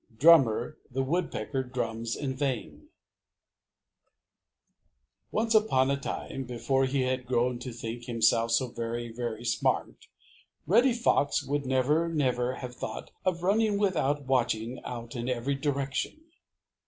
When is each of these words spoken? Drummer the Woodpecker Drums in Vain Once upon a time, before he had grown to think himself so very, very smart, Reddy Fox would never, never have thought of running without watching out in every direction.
Drummer 0.17 0.79
the 0.89 1.03
Woodpecker 1.03 1.61
Drums 1.61 2.15
in 2.15 2.33
Vain 2.35 2.87
Once 5.29 5.53
upon 5.53 5.91
a 5.91 5.95
time, 5.95 6.43
before 6.45 6.85
he 6.85 7.01
had 7.01 7.27
grown 7.27 7.59
to 7.59 7.71
think 7.71 8.05
himself 8.05 8.49
so 8.49 8.69
very, 8.71 9.11
very 9.11 9.45
smart, 9.45 10.07
Reddy 10.65 10.93
Fox 10.93 11.43
would 11.43 11.67
never, 11.67 12.09
never 12.09 12.55
have 12.55 12.73
thought 12.75 13.11
of 13.25 13.43
running 13.43 13.77
without 13.77 14.23
watching 14.25 14.81
out 14.83 15.15
in 15.15 15.29
every 15.29 15.53
direction. 15.53 16.19